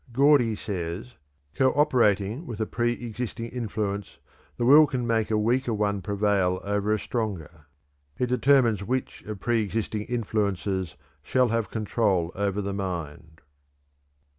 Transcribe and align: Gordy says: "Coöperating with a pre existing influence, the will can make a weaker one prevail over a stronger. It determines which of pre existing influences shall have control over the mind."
Gordy 0.11 0.55
says: 0.55 1.13
"Coöperating 1.55 2.47
with 2.47 2.59
a 2.59 2.65
pre 2.65 2.93
existing 2.93 3.49
influence, 3.49 4.17
the 4.57 4.65
will 4.65 4.87
can 4.87 5.05
make 5.05 5.29
a 5.29 5.37
weaker 5.37 5.75
one 5.75 6.01
prevail 6.01 6.59
over 6.63 6.91
a 6.91 6.97
stronger. 6.97 7.67
It 8.17 8.25
determines 8.25 8.83
which 8.83 9.21
of 9.25 9.39
pre 9.39 9.61
existing 9.61 10.05
influences 10.05 10.95
shall 11.21 11.49
have 11.49 11.69
control 11.69 12.31
over 12.33 12.63
the 12.63 12.73
mind." 12.73 13.41